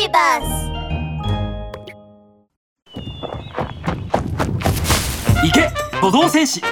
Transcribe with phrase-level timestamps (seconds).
[0.00, 0.44] ビーバス
[5.44, 5.68] 行け
[6.00, 6.62] 歩道戦士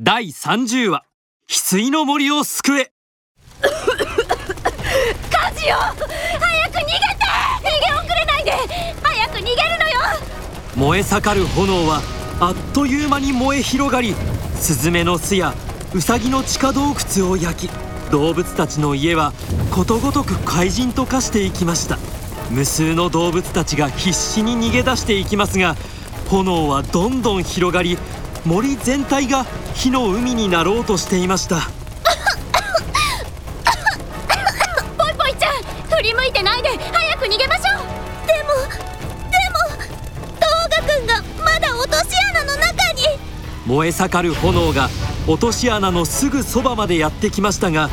[0.00, 1.04] 第30話
[1.46, 2.92] 翡翠の森を救え。
[3.60, 3.68] カ
[5.52, 7.26] ジオ早く逃げて！
[7.60, 8.52] 逃げ遅れないで！
[9.02, 10.00] 早く逃げるのよ！
[10.76, 12.00] 燃え盛る炎は
[12.40, 14.14] あっという間に燃え広がり
[14.54, 15.52] スズメの巣や
[15.94, 17.83] ウサギの地下洞窟を焼き
[18.14, 19.32] 動物たちの家は
[19.72, 21.98] ことごとく怪人と化していきました。
[22.48, 25.74] 無数の動物たちが必死に逃げ出していきますが
[26.28, 27.98] 炎はどんどん広がり
[28.44, 31.56] 森全体が火の海になろうとしていました。
[34.96, 35.54] ポイポイちゃん
[35.96, 37.82] 振り向いてないで早く逃げましょう。
[38.28, 38.50] でも
[39.28, 39.58] でも
[40.38, 43.02] トウガくんがまだ落とし穴の中に。
[43.66, 44.88] 燃え盛る炎が
[45.26, 47.88] 落とし穴のすぐそばまでやってきましたが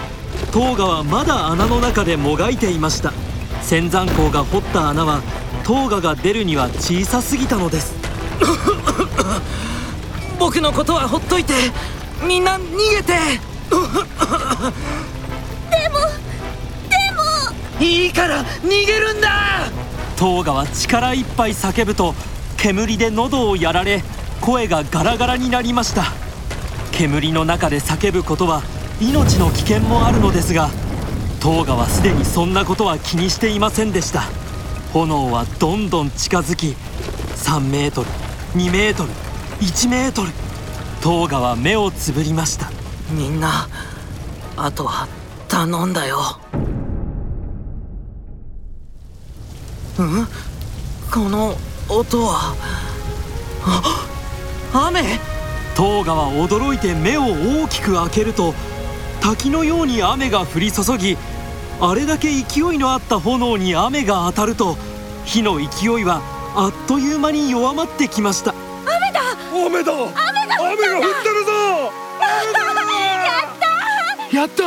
[0.51, 3.13] トウガはまだ穴の中でもがいていました。
[3.61, 5.21] 仙山港が掘った穴は
[5.63, 7.95] トウガが出るには小さすぎたのです。
[10.37, 11.53] 僕のことはほっといて
[12.27, 13.13] みんな逃げて。
[13.71, 13.85] でも
[16.89, 16.97] で
[17.79, 17.85] も。
[17.85, 19.29] いいから逃げるんだ。
[20.17, 22.13] トウガは力いっぱい叫ぶと
[22.57, 24.03] 煙で喉をやられ
[24.39, 26.13] 声がガラガラになりました
[26.91, 28.61] 煙の中で叫ぶことは
[28.99, 30.69] 命の危険もあるのですが
[31.39, 34.23] トウガはすでにそんなことは気にしていませんでした。
[34.93, 36.75] 炎はどんどん近づき
[37.37, 38.09] 3メートル
[38.55, 39.09] 2メートル
[39.61, 40.27] 1メートル
[41.01, 42.69] トウガは目をつぶりました。
[43.09, 43.67] みんな
[44.57, 45.07] あとは
[45.47, 46.19] 頼んだよ。
[49.97, 50.27] うん？
[51.11, 51.55] この
[51.89, 52.53] 音は？
[54.73, 55.30] あ 雨？
[55.75, 57.23] トウガは驚いて目を
[57.63, 58.53] 大きく開けると
[59.21, 61.17] 滝のように雨が降り注ぎ
[61.79, 64.77] あれだけ勢いのあった炎に雨が当たると
[65.25, 65.65] 火の勢
[66.01, 66.21] いは
[66.55, 68.53] あっという間に弱まってきました。
[68.53, 68.59] 雨
[69.13, 69.21] だ！
[69.53, 69.93] 雨だ！
[69.93, 70.17] 雨が
[70.65, 70.75] 降っ
[71.23, 71.51] てるぞ！
[74.33, 74.63] やった！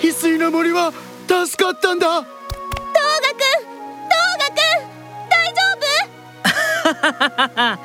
[0.00, 0.92] 翡翠の森は
[1.28, 2.06] 助かったんだ！
[2.06, 2.26] トウガく
[3.34, 3.36] ん！
[4.08, 4.58] トウガくん！
[5.28, 5.30] 大
[7.68, 7.76] 丈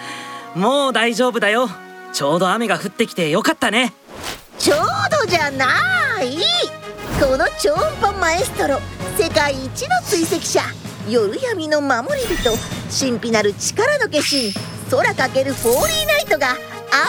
[0.55, 0.59] 夫？
[0.59, 1.69] もう大丈夫だよ
[2.17, 3.93] ちょうど雨が降ってきてよかったね。
[4.57, 4.79] ちょう
[5.23, 5.67] どじゃな
[6.23, 6.35] い。
[7.21, 8.79] この超音波マエストロ。
[9.19, 10.61] 世界一の追跡者。
[11.07, 12.49] 夜闇の守り人。
[12.89, 14.51] 神秘なる力の化身
[14.89, 16.55] 空かけるフォーリーナイトが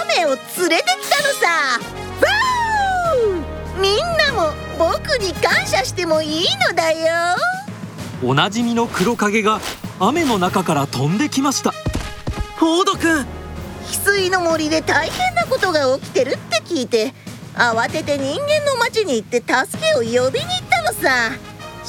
[0.02, 0.36] 雨を連
[0.68, 1.80] れてきたのさ。
[3.80, 7.34] みんなも僕に感謝してもいいのだよ。
[8.22, 9.58] おなじみの黒影が
[10.00, 11.72] 雨の中から飛んできました。
[12.58, 13.38] フォード君
[13.88, 17.15] 翡翠の森で大変なことが起きてるって聞いて
[17.54, 21.31] 慌てて人間の町に行って助けを呼びに行ったのさ。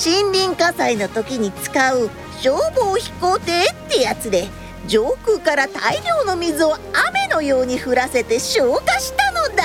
[0.01, 2.09] 森林火災の時に使う
[2.41, 4.47] 消防飛行艇ってやつで
[4.87, 9.63] 上空から大量の水を雨のように降らせて消火したのだ。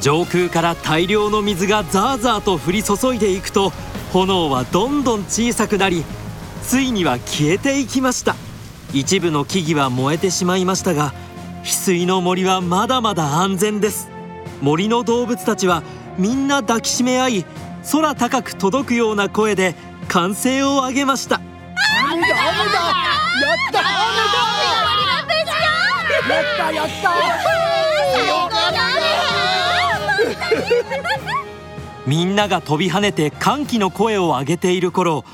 [0.00, 3.72] 上空から大量の水がザーザーと降り注いでいくと
[4.12, 6.04] 炎はどんどん小さくなり
[6.64, 8.34] ついには消えていきました。
[8.92, 11.12] 一部の木々は燃えてしまいましたが
[11.62, 14.08] 翡翠の森はまだまだ安全です。
[14.60, 15.82] 森の動物たちは
[16.16, 17.44] みんな抱きしめ合い
[17.92, 19.74] 空高く届くような声で
[20.08, 21.40] 歓声を上げました。
[22.10, 22.48] 雨だ雨だや
[23.54, 23.86] った雨
[26.26, 27.10] だやったやった
[32.06, 35.24] みんなが飛び跳ねて歓喜の声を上げている頃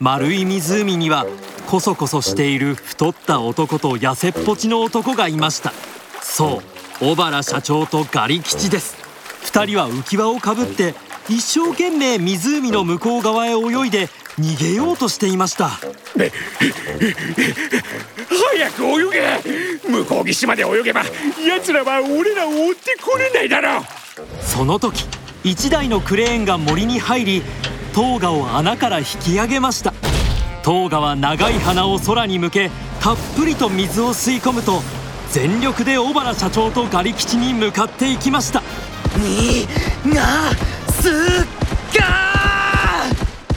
[0.00, 1.26] 丸い湖には
[1.68, 5.74] こそこそしている太った男と痩せっぽちの男がいました。
[6.22, 6.62] そ
[7.02, 8.96] う小原社長とガリ吉です。
[9.42, 10.94] 二人は浮き輪をかぶって
[11.28, 14.08] 一生懸命湖の向こう側へ泳いで
[14.38, 15.68] 逃げようとしていました。
[15.68, 15.90] 早
[18.70, 19.90] く泳げ！
[19.90, 21.02] 向こう岸まで泳げば
[21.46, 23.82] 奴らは俺らを追ってこれないだろう！
[24.40, 25.04] その時
[25.44, 27.42] 一台のクレーンが森に入り
[27.94, 29.92] トウガを穴から引き上げました
[30.68, 32.70] トウガは長い鼻を空に向け
[33.00, 34.82] たっぷりと水を吸い込むと
[35.30, 38.62] 全力で小原社長とガリ吉に向かっていきました。
[39.16, 39.66] に
[40.14, 40.52] が
[40.92, 41.38] す
[41.96, 42.04] が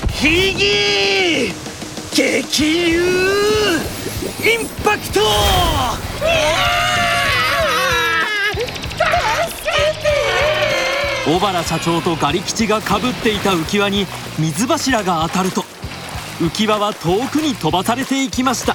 [0.08, 1.52] ひぎ
[2.16, 5.19] 激流インパクト。
[11.25, 14.08] 小原社長とガリ吉がかぶっていた浮き輪に
[14.40, 15.66] 水柱が当たると
[16.41, 18.73] 浮き輪は遠くに飛ばされていきました。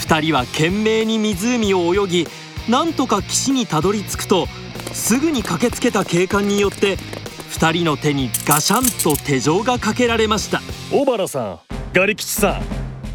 [0.00, 2.26] 2人は懸命に湖を泳ぎ
[2.68, 4.48] なんとか岸にたどり着くと
[4.92, 10.60] すぐに駆けつけた警官によって2人の手にガシャンと手錠がかけられました。
[10.90, 11.60] 小原さん
[11.92, 12.62] ガリ吉さん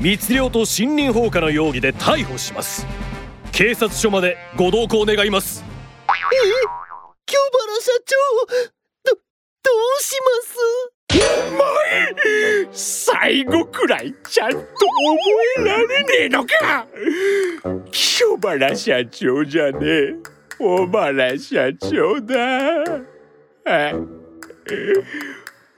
[0.02, 2.88] 密漁と森林放火の容疑で逮捕します。
[3.52, 5.66] 警察署までご同行願います。
[7.26, 8.16] 清原社長
[9.12, 9.20] どど
[10.00, 10.95] うします？
[11.56, 14.68] 前最後くらいちゃんと覚
[15.60, 16.88] えられねえのか。
[17.92, 20.16] 清原社長じゃねえ。
[20.58, 22.36] 小原社長だ。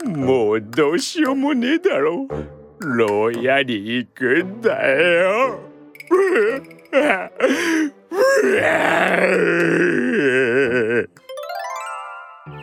[0.06, 2.27] もうどうしようもねえだろ。
[2.80, 5.59] 牢屋に行くんだよ。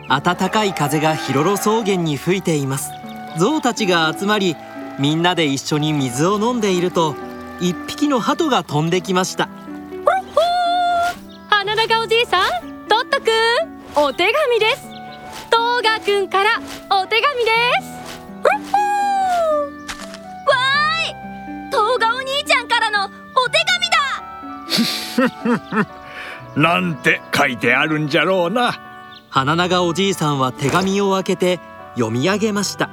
[0.07, 2.89] 暖かい風がヒロロ草原に吹いています。
[3.39, 4.55] 象たちが集まり
[4.99, 7.15] みんなで一緒に水を飲んでいると
[7.59, 9.49] 一匹の鳩が飛んできました。
[11.49, 12.49] 花長おじいさん
[12.87, 14.03] トットくん。
[14.03, 14.83] お手紙です。
[15.49, 17.51] トーガくんからお手紙で
[17.81, 17.95] す。
[18.43, 21.15] わーい。
[21.71, 23.09] 東賀お兄ちゃんからのお
[23.49, 23.57] 手
[25.65, 25.87] 紙だ。
[26.61, 28.79] なんて書いてあるんじゃろうな。
[29.35, 31.59] 花長おじいさんは手紙を開けて
[31.95, 32.89] 読み上げました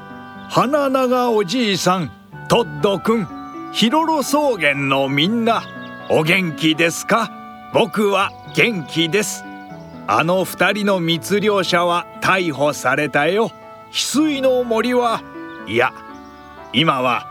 [0.54, 2.10] 花長おじいさん
[2.50, 3.26] トッドくん
[3.72, 5.62] ヒロロ草原のみんな
[6.10, 7.32] お元気ですか？
[7.72, 9.44] 僕は元気です。
[10.06, 13.50] あの二人の密漁者は逮捕されたよ。
[13.92, 15.22] 翡翠の森は
[15.66, 15.94] いや
[16.74, 17.24] 今は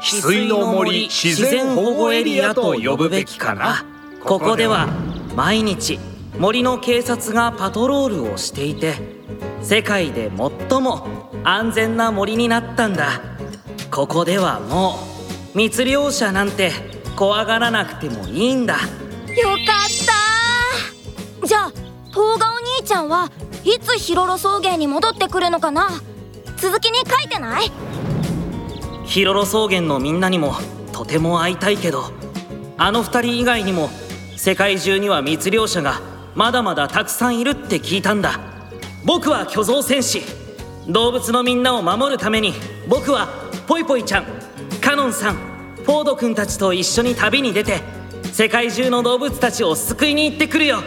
[0.00, 3.84] 翡翠の森自然保護エリアと呼ぶべきかな。
[4.22, 4.86] ここでは
[5.34, 5.98] 毎日
[6.38, 8.94] 森の警察がパトロールをしていて
[9.60, 10.30] 世界で
[10.68, 11.06] 最も
[11.42, 13.20] 安全な森になったんだ。
[13.90, 14.94] ここではも
[15.54, 16.70] う密漁者なんて
[17.16, 18.74] 怖がらなくてもいいんだ。
[18.74, 18.88] よかっ
[21.40, 21.46] た。
[21.46, 21.72] じゃあ
[22.10, 23.32] 東賀お兄ちゃんは
[23.64, 25.88] いつヒロロ草原に戻ってくるのかな？
[26.56, 27.72] 続きに書いてない？
[29.04, 30.54] ヒロロ草原のみんなにも
[30.92, 32.12] とても会いたいけど
[32.76, 33.88] あの二人以外にも
[34.36, 36.00] 世界中には密漁者が
[36.38, 38.38] まだまだたくさんいるって聞いたんだ。
[39.04, 40.22] 僕は巨像戦士。
[40.86, 42.52] 動物のみんなを守るために
[42.88, 43.26] 僕は
[43.66, 44.24] ポイポイちゃん
[44.80, 47.80] カノンさんフォード君たちと一緒に旅に出て
[48.32, 50.78] 世界中の動物たちを救いに行ってくるよ。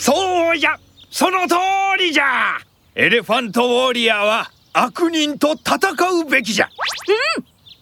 [0.00, 0.76] そうじゃ。
[1.12, 1.54] その通
[1.96, 2.58] りじゃ。
[2.96, 5.76] エレファントウォリアーは悪人と戦
[6.22, 6.68] うべきじゃ。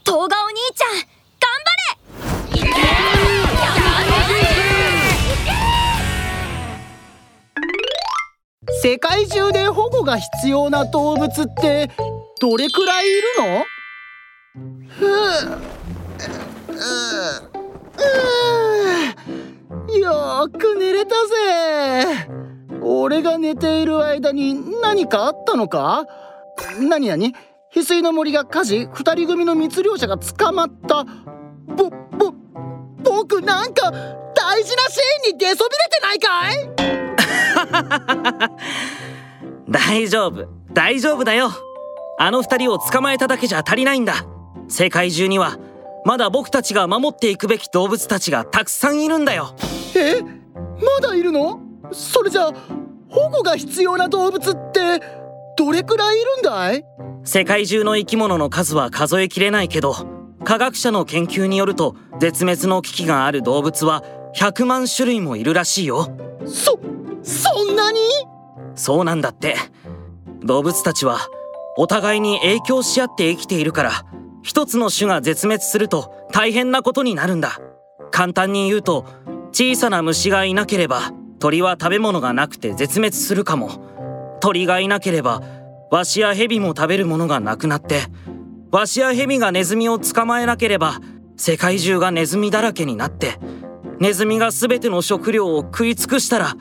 [0.05, 0.29] 東賀お兄
[0.75, 0.91] ちゃん
[1.41, 1.49] 頑
[2.61, 3.16] 張れ
[8.83, 11.91] 世界中で保護が必要な動物って
[12.41, 13.65] どれくらいいるの？
[14.89, 15.09] ふう
[19.89, 22.29] うよく寝れたぜ。
[22.83, 26.07] 俺が寝ている間に何かあったのか？
[26.81, 27.35] 何何？
[27.75, 31.05] 翡翠の森が火事二人組の密漁者が捕まった。
[31.67, 32.33] ぼぼ
[33.03, 33.93] 僕なんか
[34.57, 36.51] 大事なシーンに出そびれてないか
[38.49, 38.51] い？
[39.71, 40.49] 大丈夫。
[40.73, 41.51] 大丈夫だよ。
[42.19, 44.25] あの二人を捕まえただけじゃ足りないんだ。
[44.69, 45.59] 世界中には
[46.07, 49.55] まだ僕たちが守っていくべき動物たちがたくさんいるんだよ。
[49.95, 50.23] え？
[50.23, 51.61] まだいるの？
[51.93, 52.53] それじゃあ
[53.11, 55.01] 保護が必要な動物って
[55.59, 56.83] どれくらいいるんだい？
[57.25, 59.95] 世界中の生き物の数は数えきれないけど
[60.45, 64.03] 科学者の研究によると絶滅の危機がある動物は
[64.37, 66.15] 100万種類もいるらしいよ。
[66.45, 66.79] そ
[67.23, 67.99] そんなに？
[68.75, 69.57] そうなんだって。
[70.45, 71.19] 動物たちは
[71.79, 74.05] お互いに影響し合って生きているから
[74.43, 77.59] 一つの種が絶滅すると大変なことになるんだ。
[78.13, 79.07] 簡単に言うと
[79.53, 84.39] 小さな虫がいなければ鳥は食べ物がなくて絶滅するかも。
[84.41, 85.43] 鳥がいなければ
[85.91, 88.03] ワシやヘビも食べるものがなくなって
[88.71, 91.01] ワシやヘビがネズミを捕まえなければ
[91.37, 93.39] 世界中がネズミだらけになって
[93.99, 96.55] ネズミが全ての食料を食い尽くしたら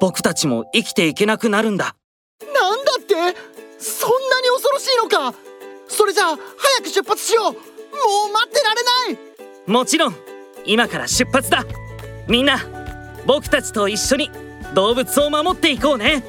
[0.00, 1.96] 僕たちも生きていけなくなるんだ。
[2.40, 3.14] なんだって？
[3.78, 5.34] そんなに恐ろしいのか？
[5.88, 7.44] それじゃあ早く出発しよう。
[7.44, 7.50] も
[8.28, 8.82] う待ってられ
[9.14, 9.20] な
[9.66, 9.70] い！
[9.70, 10.14] もちろん
[10.66, 11.64] 今から出発だ。
[12.28, 12.58] みんな
[13.26, 14.30] 僕たちと一緒に
[14.74, 16.24] 動物を守っていこうね